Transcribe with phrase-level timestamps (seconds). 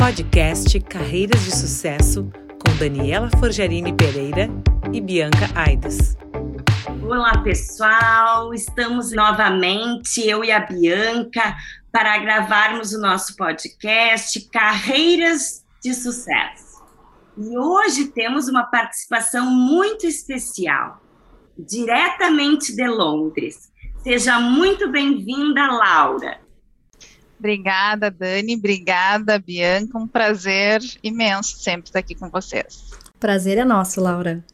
[0.00, 4.48] Podcast Carreiras de Sucesso com Daniela Forjarini Pereira
[4.94, 6.16] e Bianca Aides.
[7.06, 8.54] Olá, pessoal!
[8.54, 11.54] Estamos novamente, eu e a Bianca,
[11.92, 16.82] para gravarmos o nosso podcast Carreiras de Sucesso.
[17.36, 20.98] E hoje temos uma participação muito especial,
[21.58, 23.70] diretamente de Londres.
[24.02, 26.40] Seja muito bem-vinda, Laura.
[27.40, 28.54] Obrigada, Dani.
[28.54, 29.96] Obrigada, Bianca.
[29.96, 32.90] Um prazer imenso sempre estar aqui com vocês.
[33.18, 34.44] Prazer é nosso, Laura.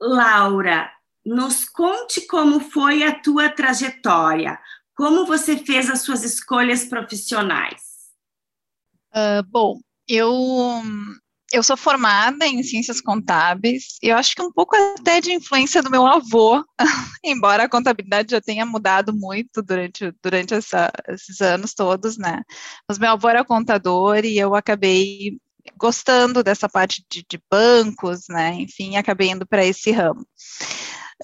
[0.00, 0.90] Laura,
[1.24, 4.58] nos conte como foi a tua trajetória,
[4.96, 7.80] como você fez as suas escolhas profissionais.
[9.14, 10.32] Uh, bom, eu
[11.54, 15.80] eu sou formada em ciências contábeis, e eu acho que um pouco até de influência
[15.82, 16.64] do meu avô,
[17.24, 22.42] embora a contabilidade já tenha mudado muito durante, durante essa, esses anos todos, né?
[22.88, 25.38] Mas meu avô era contador e eu acabei
[25.76, 28.54] gostando dessa parte de, de bancos, né?
[28.54, 30.26] Enfim, acabei indo para esse ramo.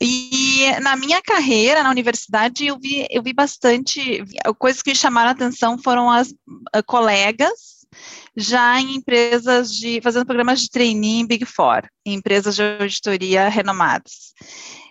[0.00, 4.24] E na minha carreira na universidade eu vi, eu vi bastante
[4.58, 7.79] coisas que me chamaram a atenção foram as uh, colegas
[8.36, 13.48] já em empresas de, fazendo programas de trainee em Big Four, em empresas de auditoria
[13.48, 14.32] renomadas.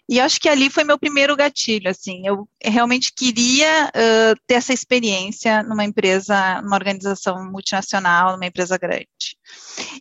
[0.09, 4.73] E acho que ali foi meu primeiro gatilho, assim, eu realmente queria uh, ter essa
[4.73, 9.37] experiência numa empresa, numa organização multinacional, numa empresa grande.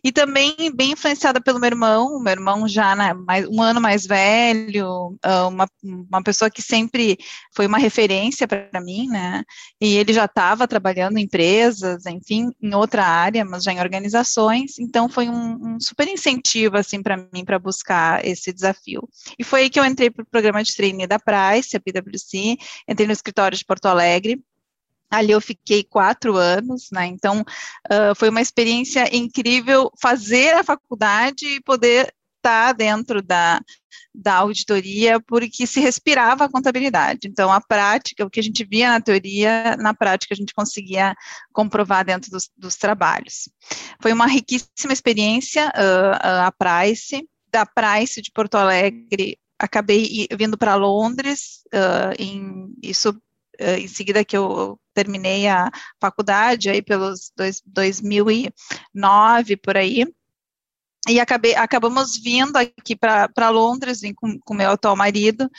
[0.03, 4.07] E também bem influenciada pelo meu irmão, meu irmão já né, mais, um ano mais
[4.07, 7.17] velho, uh, uma, uma pessoa que sempre
[7.55, 9.43] foi uma referência para mim, né,
[9.79, 14.79] e ele já estava trabalhando em empresas, enfim, em outra área, mas já em organizações,
[14.79, 19.07] então foi um, um super incentivo, assim, para mim, para buscar esse desafio.
[19.37, 21.79] E foi aí que eu entrei entrei para o programa de trainee da Price, a
[21.79, 24.41] PwC, entrei no escritório de Porto Alegre,
[25.11, 27.07] Ali eu fiquei quatro anos, né?
[27.07, 33.59] Então uh, foi uma experiência incrível fazer a faculdade e poder estar tá dentro da,
[34.13, 37.27] da auditoria, porque se respirava a contabilidade.
[37.27, 41.15] Então, a prática, o que a gente via na teoria, na prática a gente conseguia
[41.51, 43.49] comprovar dentro dos, dos trabalhos.
[44.01, 47.27] Foi uma riquíssima experiência uh, a Price.
[47.51, 54.23] Da Price de Porto Alegre, acabei vindo para Londres, uh, em, isso uh, em seguida
[54.23, 55.69] que eu terminei a
[56.01, 60.05] faculdade, aí pelos dois, 2009, por aí,
[61.07, 65.49] e acabei, acabamos vindo aqui para Londres, vim com, com meu atual marido,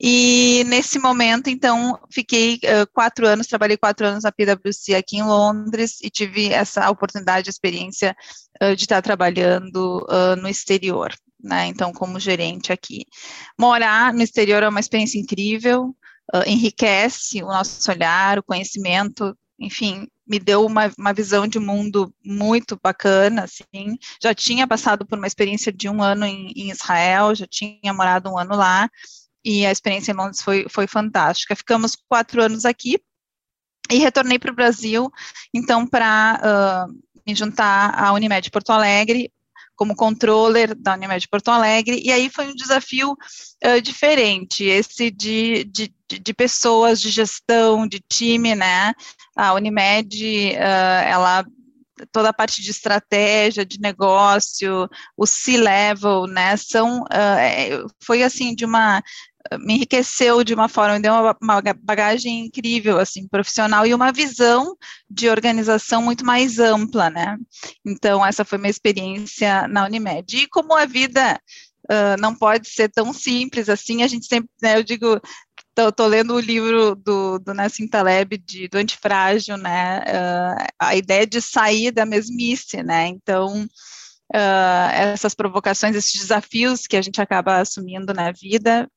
[0.00, 5.22] e nesse momento, então, fiquei uh, quatro anos, trabalhei quatro anos na PwC aqui em
[5.22, 8.16] Londres, e tive essa oportunidade, experiência
[8.62, 11.68] uh, de estar trabalhando uh, no exterior né?
[11.68, 13.06] Então, como gerente aqui.
[13.58, 15.96] Morar no exterior é uma experiência incrível,
[16.46, 22.78] enriquece o nosso olhar, o conhecimento, enfim, me deu uma, uma visão de mundo muito
[22.80, 27.48] bacana, assim, já tinha passado por uma experiência de um ano em, em Israel, já
[27.48, 28.88] tinha morado um ano lá,
[29.44, 31.56] e a experiência em Londres foi, foi fantástica.
[31.56, 32.96] Ficamos quatro anos aqui,
[33.90, 35.10] e retornei para o Brasil,
[35.52, 39.32] então, para uh, me juntar à Unimed Porto Alegre,
[39.80, 45.64] como controller da Unimed Porto Alegre, e aí foi um desafio uh, diferente, esse de,
[45.64, 48.92] de, de, pessoas, de gestão, de time, né?
[49.34, 51.46] A Unimed, uh, ela
[52.12, 54.86] toda a parte de estratégia, de negócio,
[55.16, 59.02] o C-level, né, são, uh, foi assim, de uma,
[59.60, 64.12] me enriqueceu de uma forma, me deu uma, uma, bagagem incrível, assim, profissional e uma
[64.12, 64.76] visão
[65.08, 67.36] de organização muito mais ampla, né?
[67.84, 70.36] Então, essa foi minha experiência na Unimed.
[70.36, 71.40] E como a vida
[71.84, 75.20] uh, não pode ser tão simples assim, a gente sempre, né, eu digo,
[75.88, 81.26] Estou lendo o livro do, do Nassim Taleb, de, do Antifrágil, né, uh, a ideia
[81.26, 87.60] de sair da mesmice, né, então, uh, essas provocações, esses desafios que a gente acaba
[87.60, 88.90] assumindo na vida,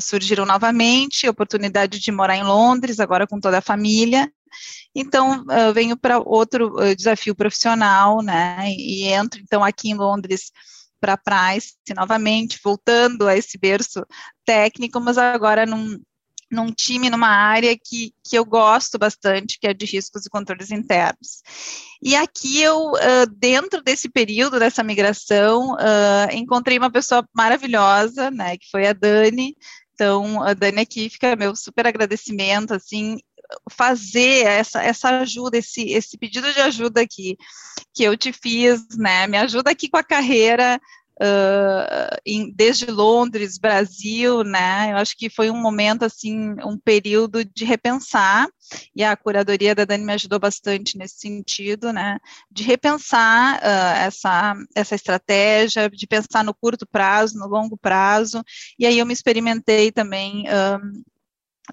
[0.00, 4.30] surgiram novamente, oportunidade de morar em Londres, agora com toda a família,
[4.94, 10.50] então uh, venho para outro desafio profissional, né, e entro então aqui em Londres
[11.00, 14.04] para a Price novamente, voltando a esse berço
[14.44, 16.00] técnico, mas agora num,
[16.50, 20.70] num time, numa área que, que eu gosto bastante, que é de riscos e controles
[20.70, 21.42] internos.
[22.02, 22.92] E aqui eu,
[23.36, 25.76] dentro desse período, dessa migração,
[26.32, 29.56] encontrei uma pessoa maravilhosa, né, que foi a Dani.
[29.94, 33.18] Então, a Dani aqui fica meu super agradecimento, assim,
[33.70, 37.36] fazer essa, essa ajuda, esse, esse pedido de ajuda aqui
[37.94, 40.80] que eu te fiz, né, me ajuda aqui com a carreira,
[41.20, 44.92] uh, em, desde Londres, Brasil, né?
[44.92, 48.48] Eu acho que foi um momento, assim, um período de repensar,
[48.94, 52.18] e a curadoria da Dani me ajudou bastante nesse sentido, né?
[52.50, 58.42] De repensar uh, essa, essa estratégia, de pensar no curto prazo, no longo prazo,
[58.78, 60.44] e aí eu me experimentei também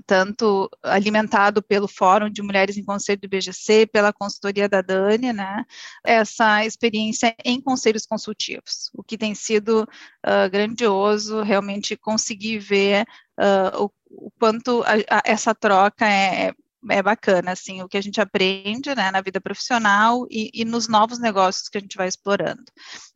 [0.05, 5.65] tanto alimentado pelo Fórum de Mulheres em Conselho do BGC, pela consultoria da Dani, né,
[6.03, 13.05] essa experiência em conselhos consultivos, o que tem sido uh, grandioso, realmente conseguir ver
[13.39, 16.53] uh, o, o, quanto a, a, essa troca é,
[16.89, 20.87] é bacana, assim, o que a gente aprende, né, na vida profissional e, e nos
[20.87, 22.63] novos negócios que a gente vai explorando.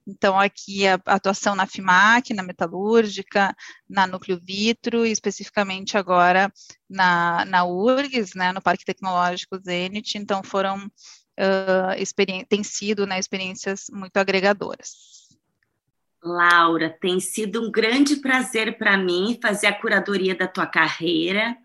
[0.07, 3.55] Então, aqui a atuação na FIMAC, na metalúrgica,
[3.87, 6.51] na Núcleo Vitro, e especificamente agora
[6.89, 13.85] na, na URGS, né, no Parque Tecnológico Zenit, então foram, uh, tem sido né, experiências
[13.91, 15.19] muito agregadoras.
[16.23, 21.55] Laura, tem sido um grande prazer para mim fazer a curadoria da tua carreira.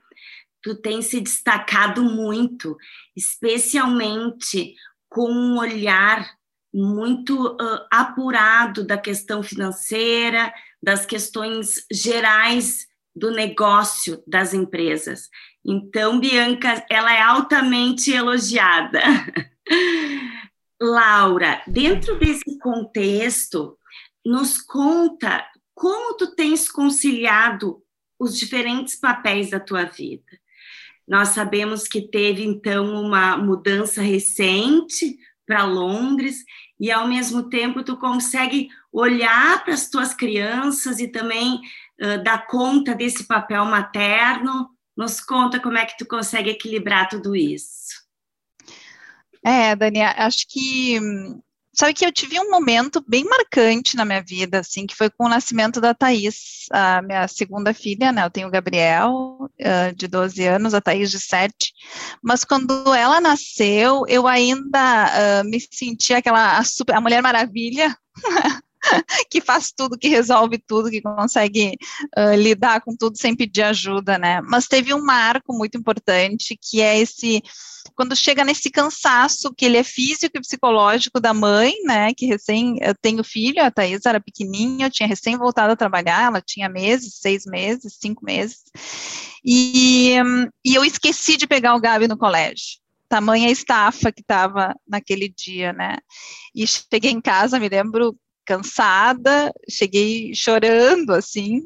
[0.64, 2.76] Tu tem se destacado muito,
[3.14, 4.74] especialmente
[5.08, 6.26] com um olhar
[6.72, 10.52] muito uh, apurado da questão financeira,
[10.82, 15.28] das questões gerais do negócio das empresas.
[15.64, 19.00] Então, Bianca, ela é altamente elogiada.
[20.82, 23.78] Laura, dentro desse contexto,
[24.24, 27.82] nos conta como tu tens conciliado
[28.18, 30.24] os diferentes papéis da tua vida.
[31.06, 35.16] Nós sabemos que teve então uma mudança recente
[35.46, 36.44] para Londres
[36.80, 41.60] e ao mesmo tempo tu consegue olhar para as tuas crianças e também
[42.00, 44.70] uh, dar conta desse papel materno.
[44.96, 48.04] Nos conta como é que tu consegue equilibrar tudo isso.
[49.44, 50.98] É, Dani, acho que
[51.74, 55.26] sabe que eu tive um momento bem marcante na minha vida, assim, que foi com
[55.26, 58.24] o nascimento da Thaís, a minha segunda filha, né?
[58.24, 61.72] Eu tenho o Gabriel, uh, de 12 anos, a Thaís de 7.
[62.22, 67.96] Mas quando ela nasceu, eu ainda uh, me senti aquela a, super, a Mulher Maravilha.
[69.30, 71.76] que faz tudo, que resolve tudo, que consegue
[72.16, 74.40] uh, lidar com tudo sem pedir ajuda, né?
[74.42, 77.42] Mas teve um marco muito importante, que é esse
[77.94, 82.76] quando chega nesse cansaço, que ele é físico e psicológico da mãe, né, que recém,
[82.80, 86.68] eu tenho filho, a Thaís era pequenininha, eu tinha recém voltado a trabalhar, ela tinha
[86.68, 88.64] meses, seis meses, cinco meses,
[89.44, 90.14] e,
[90.64, 92.78] e eu esqueci de pegar o Gabi no colégio,
[93.08, 95.98] tamanha estafa que estava naquele dia, né,
[96.54, 101.62] e cheguei em casa, me lembro cansada, cheguei chorando, assim,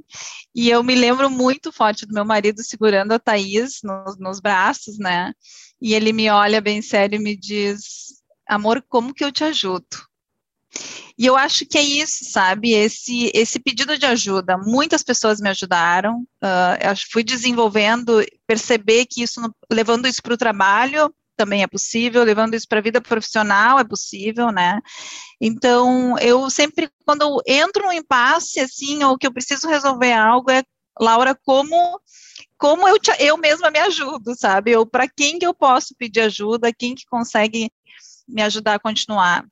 [0.54, 4.98] e eu me lembro muito forte do meu marido segurando a Thaís nos, nos braços,
[4.98, 5.32] né,
[5.80, 10.08] e ele me olha bem sério e me diz: Amor, como que eu te ajudo?
[11.16, 12.72] E eu acho que é isso, sabe?
[12.72, 14.56] Esse, esse pedido de ajuda.
[14.56, 16.20] Muitas pessoas me ajudaram.
[16.42, 19.40] Uh, eu fui desenvolvendo, perceber que isso,
[19.70, 23.84] levando isso para o trabalho, também é possível, levando isso para a vida profissional é
[23.84, 24.80] possível, né?
[25.40, 30.50] Então, eu sempre, quando eu entro num impasse, assim, ou que eu preciso resolver algo,
[30.50, 30.62] é,
[31.00, 32.00] Laura, como
[32.58, 34.76] como eu, te, eu mesma me ajudo, sabe?
[34.76, 37.70] Ou para quem que eu posso pedir ajuda, quem que consegue
[38.26, 39.46] me ajudar a continuar.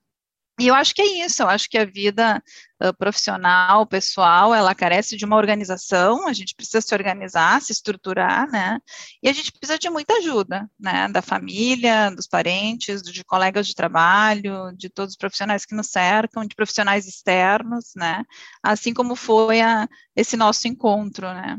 [0.58, 2.43] E eu acho que é isso, eu acho que a vida
[2.82, 8.50] uh, profissional, pessoal, ela carece de uma organização, a gente precisa se organizar, se estruturar,
[8.50, 8.79] né?
[9.23, 11.09] E a gente precisa de muita ajuda, né?
[11.09, 16.47] Da família, dos parentes, de colegas de trabalho, de todos os profissionais que nos cercam,
[16.47, 18.25] de profissionais externos, né?
[18.62, 21.59] Assim como foi a, esse nosso encontro, né?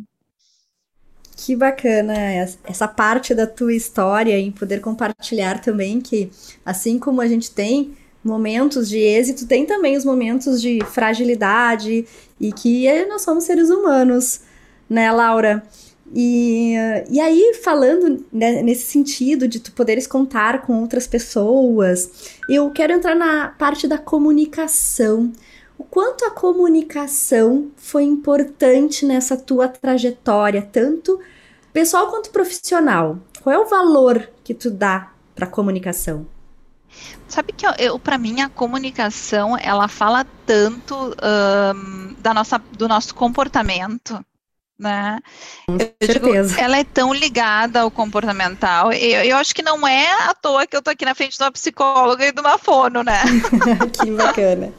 [1.36, 2.16] Que bacana
[2.64, 6.32] essa parte da tua história em poder compartilhar também que,
[6.66, 7.96] assim como a gente tem
[8.28, 12.06] momentos de êxito, tem também os momentos de fragilidade
[12.40, 14.42] e que nós somos seres humanos,
[14.90, 15.64] né, Laura?
[16.14, 16.74] E,
[17.10, 22.94] e aí, falando né, nesse sentido de tu poderes contar com outras pessoas, eu quero
[22.94, 25.32] entrar na parte da comunicação
[25.78, 31.20] o quanto a comunicação foi importante nessa tua trajetória, tanto
[31.72, 33.20] pessoal quanto profissional.
[33.44, 36.26] Qual é o valor que tu dá para a comunicação?
[37.28, 40.96] Sabe que eu, eu para mim a comunicação ela fala tanto
[41.76, 44.24] um, da nossa, do nosso comportamento,
[44.80, 45.20] né?
[45.68, 46.50] Com certeza.
[46.50, 48.94] Digo, ela é tão ligada ao comportamental.
[48.94, 51.44] Eu, eu acho que não é à toa que eu tô aqui na frente de
[51.44, 53.22] uma psicóloga e de uma fono, né?
[54.02, 54.74] que bacana.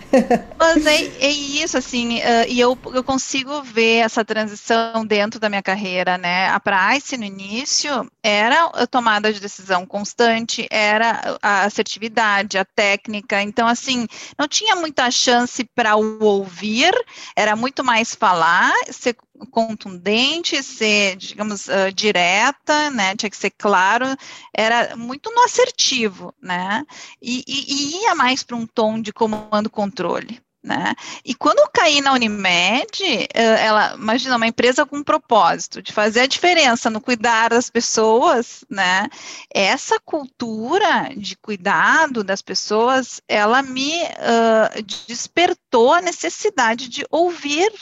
[0.59, 5.49] Mas é, é isso, assim, uh, e eu, eu consigo ver essa transição dentro da
[5.49, 6.49] minha carreira, né?
[6.49, 13.43] A Price, no início, era a tomada de decisão constante, era a assertividade, a técnica.
[13.43, 14.07] Então, assim,
[14.39, 16.93] não tinha muita chance para o ouvir,
[17.35, 24.07] era muito mais falar, ser contundente, ser, digamos, uh, direta, né, tinha que ser claro,
[24.55, 26.85] era muito no assertivo, né,
[27.21, 30.41] e, e, e ia mais para um tom de comando-controle.
[30.61, 30.93] Né?
[31.25, 36.21] E quando eu caí na Unimed, ela, imagina, uma empresa com um propósito de fazer
[36.23, 39.09] a diferença no cuidar das pessoas, né?
[39.55, 47.73] Essa cultura de cuidado das pessoas, ela me uh, despertou a necessidade de ouvir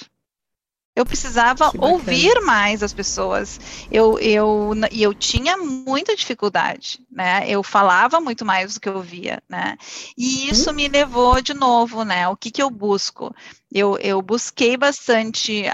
[0.97, 3.61] eu precisava ouvir mais as pessoas.
[3.91, 7.45] Eu, eu, e eu tinha muita dificuldade, né?
[7.47, 9.77] Eu falava muito mais do que eu ouvia, né?
[10.17, 10.73] E isso hum?
[10.73, 12.27] me levou de novo, né?
[12.29, 13.31] O que, que eu busco?
[13.71, 15.65] Eu, eu busquei bastante,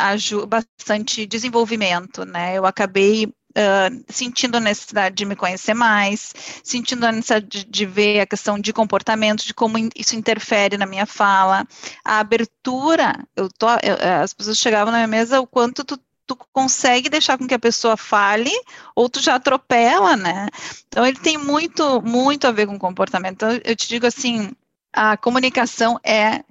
[0.49, 2.59] bastante desenvolvimento, né?
[2.59, 6.33] Eu acabei Uh, sentindo a necessidade de me conhecer mais,
[6.65, 10.87] sentindo a necessidade de, de, ver a questão de comportamento, de como isso interfere na
[10.87, 11.67] minha fala,
[12.03, 16.35] a abertura, eu tô, eu, as pessoas chegavam na minha mesa, o quanto tu, tu
[16.51, 18.53] consegue deixar com que a pessoa fale,
[18.97, 20.49] ou tu já atropela, né?
[20.89, 23.35] Então ele tem muito, muito a ver com comportamento.
[23.35, 24.51] Então eu te digo assim,
[24.93, 26.43] a comunicação é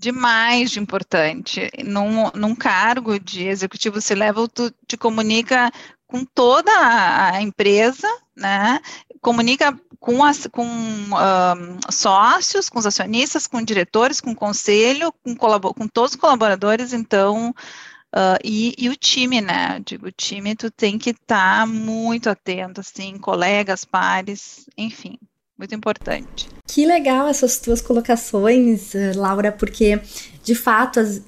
[0.00, 1.70] demais de importante.
[1.84, 5.70] Num, num cargo de executivo se level, tu te comunica
[6.10, 8.80] com toda a empresa, né?
[9.20, 11.12] Comunica com, as, com um,
[11.90, 18.38] sócios, com os acionistas, com diretores, com conselho, com, com todos os colaboradores, então, uh,
[18.42, 19.80] e, e, o time, né?
[19.84, 25.16] Digo, o time tu tem que estar tá muito atento, assim, colegas, pares, enfim,
[25.56, 26.48] muito importante.
[26.66, 30.00] Que legal essas tuas colocações, Laura, porque
[30.42, 31.22] de fato as,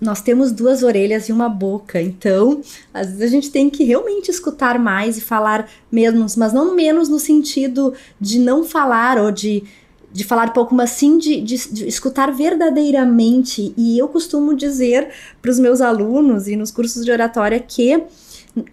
[0.00, 2.60] nós temos duas orelhas e uma boca, então
[2.92, 7.08] às vezes a gente tem que realmente escutar mais e falar menos, mas não menos
[7.08, 9.64] no sentido de não falar ou de,
[10.12, 13.72] de falar pouco, mas sim de, de, de escutar verdadeiramente.
[13.76, 15.08] E eu costumo dizer
[15.40, 18.02] para os meus alunos e nos cursos de oratória que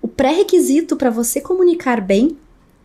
[0.02, 2.38] o pré-requisito para você comunicar bem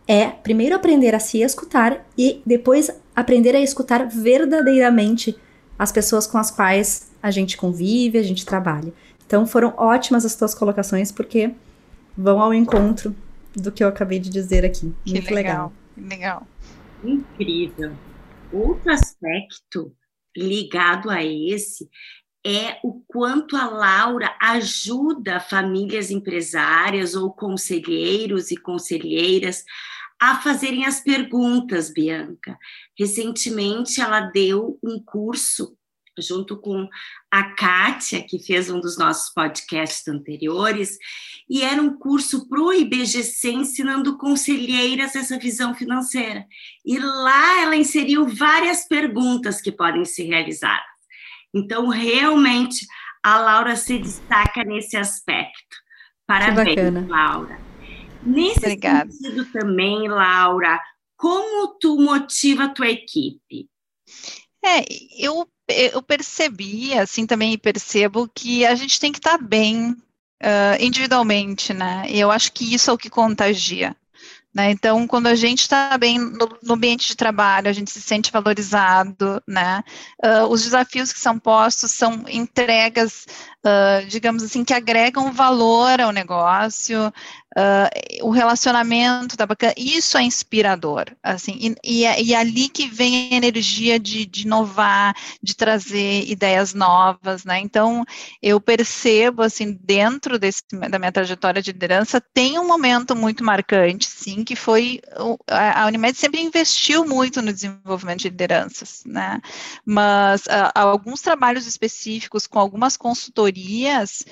[0.07, 5.37] é primeiro aprender a se escutar e depois aprender a escutar verdadeiramente
[5.79, 8.93] as pessoas com as quais a gente convive, a gente trabalha.
[9.25, 11.53] Então foram ótimas as tuas colocações porque
[12.17, 13.15] vão ao encontro
[13.55, 14.93] do que eu acabei de dizer aqui.
[15.05, 15.71] Que Muito legal.
[15.97, 16.45] Legal.
[17.03, 17.93] Incrível.
[18.51, 19.93] Outro aspecto
[20.35, 21.89] ligado a esse
[22.45, 29.63] é o quanto a Laura ajuda famílias empresárias ou conselheiros e conselheiras
[30.19, 32.57] a fazerem as perguntas, Bianca.
[32.97, 35.77] Recentemente ela deu um curso
[36.21, 36.87] junto com
[37.31, 40.97] a Kátia, que fez um dos nossos podcasts anteriores,
[41.49, 46.45] e era um curso para o IBGC ensinando conselheiras essa visão financeira.
[46.85, 50.83] E lá ela inseriu várias perguntas que podem ser realizadas.
[51.53, 52.85] Então, realmente,
[53.23, 55.77] a Laura se destaca nesse aspecto.
[56.27, 57.68] Parabéns, Laura.
[58.23, 59.11] Nesse Obrigada.
[59.11, 60.79] sentido também, Laura,
[61.17, 63.69] como tu motiva a tua equipe?
[64.63, 64.85] É,
[65.17, 70.75] eu eu percebi, assim, também percebo que a gente tem que estar tá bem uh,
[70.79, 72.05] individualmente, né?
[72.09, 73.95] E eu acho que isso é o que contagia.
[74.53, 74.71] Né?
[74.71, 78.31] Então, quando a gente está bem no, no, ambiente de trabalho, a gente se sente
[78.31, 79.83] valorizado, né?
[80.23, 83.27] Uh, os desafios que são postos são entregas,
[83.63, 87.13] uh, digamos assim, que agregam valor ao negócio,
[87.57, 92.69] uh, o relacionamento tá bacana, isso é inspirador, assim, e, e, é, e é ali
[92.69, 98.03] que vem a energia de, de inovar, de trazer ideias novas, né, então
[98.41, 104.07] eu percebo, assim, dentro desse, da minha trajetória de liderança, tem um momento muito marcante,
[104.07, 105.01] sim, que foi,
[105.47, 109.39] a Unimed sempre investiu muito no desenvolvimento de lideranças, né,
[109.85, 114.23] mas uh, alguns trabalhos específicos com algumas consultorias,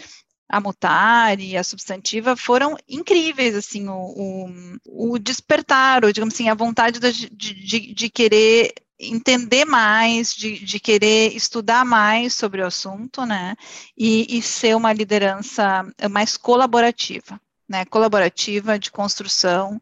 [0.50, 6.50] a mutar e a substantiva foram incríveis, assim, o, o, o despertar, ou digamos assim,
[6.50, 12.66] a vontade de, de, de querer entender mais, de, de, querer estudar mais sobre o
[12.66, 13.56] assunto, né,
[13.98, 17.40] e, e ser uma liderança mais colaborativa.
[17.70, 19.78] Né, colaborativa de construção,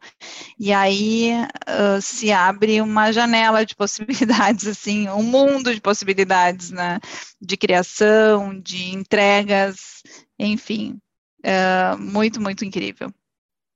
[0.58, 1.30] e aí
[1.68, 6.98] uh, se abre uma janela de possibilidades, assim, um mundo de possibilidades, né,
[7.40, 10.02] de criação, de entregas,
[10.36, 10.98] enfim,
[11.44, 13.14] uh, muito, muito incrível.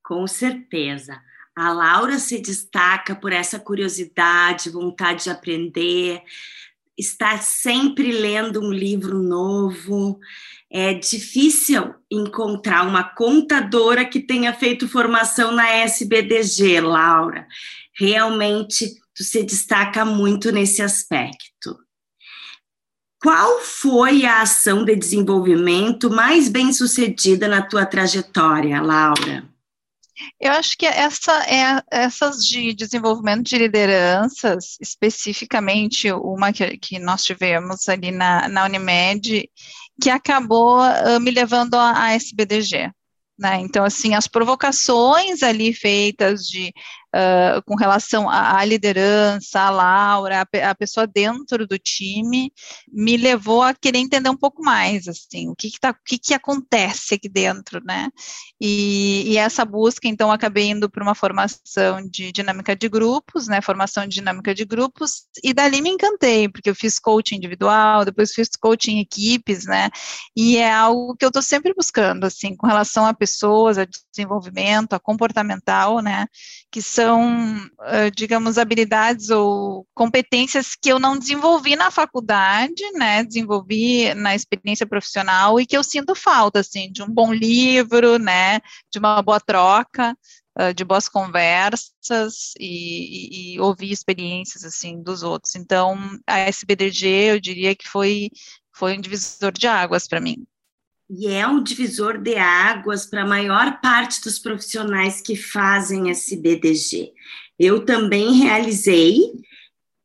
[0.03, 1.23] Com certeza.
[1.57, 6.23] A Laura se destaca por essa curiosidade, vontade de aprender,
[6.97, 10.19] está sempre lendo um livro novo.
[10.73, 17.47] É difícil encontrar uma contadora que tenha feito formação na SBDG, Laura.
[17.99, 21.77] Realmente, tu se destaca muito nesse aspecto.
[23.21, 29.45] Qual foi a ação de desenvolvimento mais bem sucedida na tua trajetória, Laura?
[30.39, 37.23] Eu acho que essa é essas de desenvolvimento de lideranças, especificamente uma que, que nós
[37.23, 39.49] tivemos ali na, na Unimed,
[40.01, 42.91] que acabou uh, me levando à SBDG.
[43.39, 43.61] Né?
[43.61, 46.73] Então, assim, as provocações ali feitas de
[47.15, 52.53] uh, com relação à, liderança, à Laura, a, a, pessoa dentro do time,
[52.93, 56.19] me levou a querer entender um pouco mais, assim, o que que, tá, o que,
[56.19, 58.09] que acontece aqui dentro, né?
[58.61, 63.61] E, e essa busca, então, acabei indo para uma formação de dinâmica de grupos, né?
[63.61, 68.33] Formação de dinâmica de grupos, e dali me encantei, porque eu fiz coaching individual, depois
[68.33, 69.89] fiz coaching em equipes, né?
[70.37, 73.87] E é algo que eu estou sempre buscando, assim, com relação a pessoas, a
[74.21, 76.27] desenvolvimento, a comportamental, né?
[76.71, 77.59] Que são
[78.15, 85.61] digamos, habilidades ou competências que eu não desenvolvi na faculdade, né, desenvolvi na experiência profissional
[85.61, 88.61] e que eu sinto falta, assim, de um bom livro, né,
[88.93, 90.17] de uma boa troca,
[90.75, 95.55] de boas conversas e, e, e ouvir experiências, assim, dos outros.
[95.55, 95.97] Então,
[96.27, 98.31] a SBDG, eu diria que foi,
[98.73, 100.45] foi um divisor de águas para mim
[101.11, 106.37] e é um divisor de águas para a maior parte dos profissionais que fazem esse
[106.37, 107.13] BDG.
[107.59, 109.19] Eu também realizei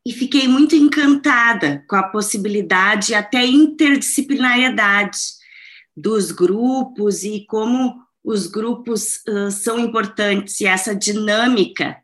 [0.03, 5.19] e fiquei muito encantada com a possibilidade até interdisciplinariedade
[5.95, 11.97] dos grupos e como os grupos uh, são importantes e essa dinâmica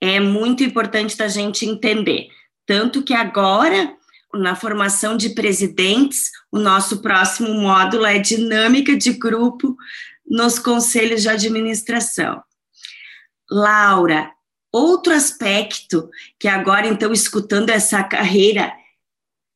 [0.00, 2.26] é muito importante da gente entender.
[2.66, 3.96] Tanto que agora
[4.34, 9.76] na formação de presidentes, o nosso próximo módulo é dinâmica de grupo
[10.28, 12.42] nos conselhos de administração.
[13.50, 14.30] Laura,
[14.72, 16.08] outro aspecto
[16.38, 18.72] que agora, então, escutando essa carreira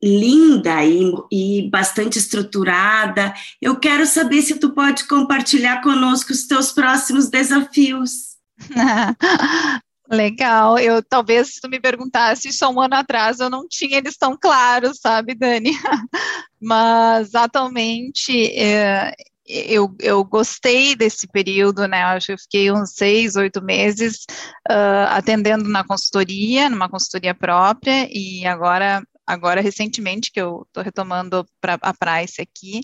[0.02, 6.72] linda e, e, bastante estruturada, eu quero saber se tu pode compartilhar conosco os teus
[6.72, 8.34] próximos desafios.
[10.10, 14.16] Legal, eu talvez se tu me perguntasse isso um ano atrás, eu não tinha eles
[14.18, 15.70] tão claros, sabe, Dani?
[16.60, 19.14] Mas atualmente é,
[19.46, 22.02] eu, eu gostei desse período, né?
[22.02, 24.24] Acho que eu fiquei uns seis, oito meses
[24.70, 31.46] uh, atendendo na consultoria, numa consultoria própria, e agora, agora recentemente que eu estou retomando
[31.60, 32.80] pra, a Price aqui.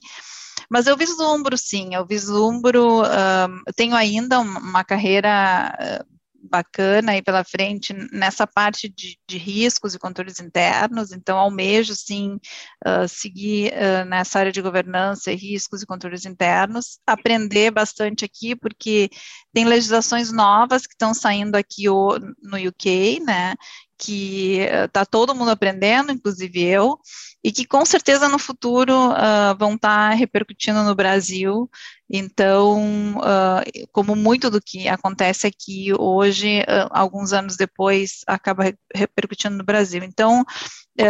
[0.70, 6.19] Mas eu vislumbro, sim, eu vislumbro, uh, tenho ainda uma carreira uh,
[6.50, 12.38] bacana aí pela frente nessa parte de, de, riscos e controles internos, então almejo sim
[12.86, 19.08] uh, seguir uh, nessa área de governança riscos e controles internos, aprender bastante aqui, porque
[19.52, 23.54] tem legislações novas que estão saindo aqui no UK, né,
[24.00, 26.98] que está todo mundo aprendendo, inclusive eu,
[27.44, 31.70] e que com certeza no futuro uh, vão estar tá repercutindo no Brasil.
[32.08, 38.74] Então, uh, como muito do que acontece aqui hoje, uh, alguns anos depois, acaba re
[38.94, 40.02] repercutindo no Brasil.
[40.02, 40.44] Então,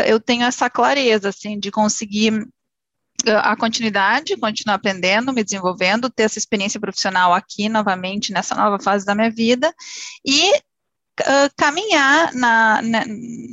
[0.07, 2.47] eu tenho essa clareza, assim, de conseguir
[3.27, 9.05] a continuidade, continuar aprendendo, me desenvolvendo, ter essa experiência profissional aqui novamente nessa nova fase
[9.05, 9.75] da minha vida
[10.25, 10.53] e
[11.21, 13.05] uh, caminhar na, na,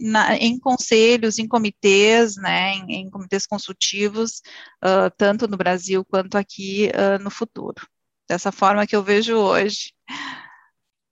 [0.02, 4.42] na, em conselhos, em comitês, né, em, em comitês consultivos,
[4.84, 7.88] uh, tanto no Brasil quanto aqui uh, no futuro.
[8.30, 9.94] Dessa forma que eu vejo hoje.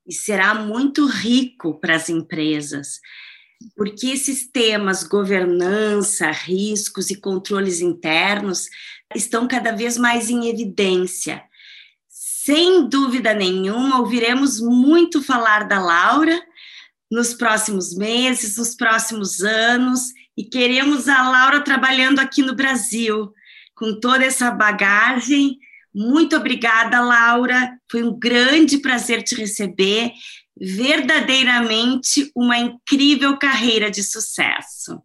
[0.05, 2.99] E será muito rico para as empresas,
[3.75, 8.67] porque esses temas, governança, riscos e controles internos,
[9.15, 11.43] estão cada vez mais em evidência
[12.45, 16.39] sem dúvida nenhuma, ouviremos muito falar da Laura
[17.09, 23.33] nos próximos meses, nos próximos anos, e queremos a Laura trabalhando aqui no Brasil,
[23.73, 25.57] com toda essa bagagem.
[25.91, 27.79] Muito obrigada, Laura.
[27.89, 30.11] Foi um grande prazer te receber.
[30.55, 35.01] Verdadeiramente uma incrível carreira de sucesso.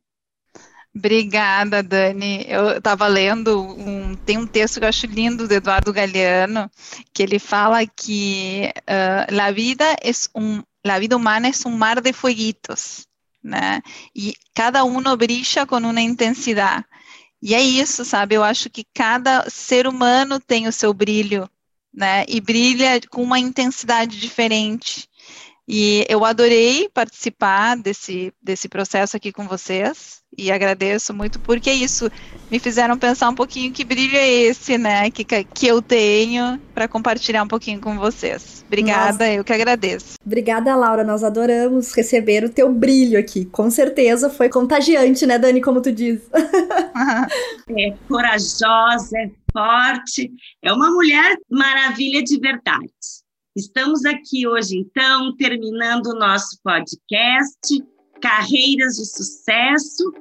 [1.00, 2.44] Obrigada, Dani.
[2.46, 6.70] Eu estava lendo, um, tem um texto que eu acho lindo do Eduardo Galeano,
[7.14, 12.02] que ele fala que uh, la vida es un, la vida humana es un mar
[12.02, 13.06] de fueguitos,
[13.42, 13.80] né?
[14.14, 16.84] E cada um brilha com uma intensidade.
[17.40, 18.34] E é isso, sabe?
[18.34, 21.48] Eu acho que cada ser humano tem o seu brilho
[21.92, 22.24] né?
[22.28, 25.08] E brilha com uma intensidade diferente.
[25.72, 32.10] E eu adorei participar desse, desse processo aqui com vocês e agradeço muito porque isso
[32.50, 36.88] me fizeram pensar um pouquinho que brilho é esse, né, que, que eu tenho para
[36.88, 38.64] compartilhar um pouquinho com vocês.
[38.66, 39.32] Obrigada, Nossa.
[39.32, 40.14] eu que agradeço.
[40.26, 43.44] Obrigada, Laura, nós adoramos receber o teu brilho aqui.
[43.44, 46.20] Com certeza foi contagiante, né, Dani, como tu diz.
[47.78, 50.32] é corajosa, é forte,
[50.64, 53.19] é uma mulher maravilha de verdade.
[53.60, 57.84] Estamos aqui hoje, então, terminando o nosso podcast
[58.22, 60.14] Carreiras de Sucesso,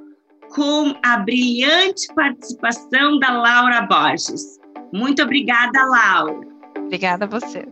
[0.54, 4.60] com a brilhante participação da Laura Borges.
[4.94, 6.46] Muito obrigada, Laura.
[6.80, 7.66] Obrigada a você.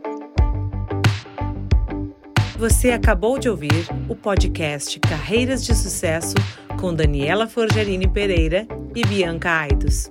[2.56, 6.34] Você acabou de ouvir o podcast Carreiras de Sucesso
[6.80, 10.10] com Daniela Forgerini Pereira e Bianca Aidos.